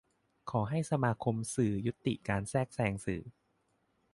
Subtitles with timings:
[0.49, 3.21] ขอให้สมาคมสื่อยุติการแทรกแซงสื่อ